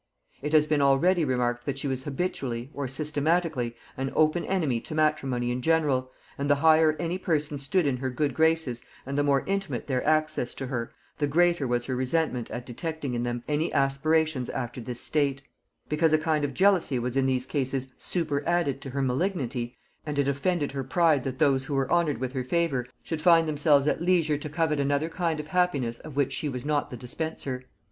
It 0.41 0.53
has 0.53 0.65
been 0.65 0.81
already 0.81 1.23
remarked 1.23 1.67
that 1.67 1.77
she 1.77 1.87
was 1.87 2.05
habitually, 2.05 2.71
or 2.73 2.87
systematically, 2.87 3.75
an 3.95 4.11
open 4.15 4.43
enemy 4.45 4.79
to 4.81 4.95
matrimony 4.95 5.51
in 5.51 5.61
general; 5.61 6.09
and 6.39 6.49
the 6.49 6.55
higher 6.55 6.93
any 6.99 7.19
persons 7.19 7.61
stood 7.61 7.85
in 7.85 7.97
her 7.97 8.09
good 8.09 8.33
graces 8.33 8.83
and 9.05 9.15
the 9.15 9.21
more 9.23 9.43
intimate 9.45 9.85
their 9.85 10.03
access 10.03 10.55
to 10.55 10.65
her, 10.65 10.91
the 11.19 11.27
greater 11.27 11.67
was 11.67 11.85
her 11.85 11.95
resentment 11.95 12.49
at 12.49 12.65
detecting 12.65 13.13
in 13.13 13.21
them 13.21 13.43
any 13.47 13.71
aspirations 13.71 14.49
after 14.49 14.81
this 14.81 14.99
state; 14.99 15.43
because 15.87 16.13
a 16.13 16.17
kind 16.17 16.43
of 16.43 16.55
jealousy 16.55 16.97
was 16.97 17.15
in 17.15 17.27
these 17.27 17.45
cases 17.45 17.89
superadded 17.99 18.81
to 18.81 18.89
her 18.89 19.03
malignity, 19.03 19.77
and 20.03 20.17
it 20.17 20.27
offended 20.27 20.71
her 20.71 20.83
pride 20.83 21.23
that 21.23 21.37
those 21.37 21.65
who 21.65 21.75
were 21.75 21.91
honored 21.91 22.17
with 22.17 22.33
her 22.33 22.43
favor 22.43 22.87
should 23.03 23.21
find 23.21 23.47
themselves 23.47 23.85
at 23.85 24.01
leisure 24.01 24.39
to 24.39 24.49
covet 24.49 24.79
another 24.79 25.09
kind 25.09 25.39
of 25.39 25.45
happiness 25.45 25.99
of 25.99 26.15
which 26.15 26.33
she 26.33 26.49
was 26.49 26.65
not 26.65 26.89
the 26.89 26.97
dispenser. 26.97 27.65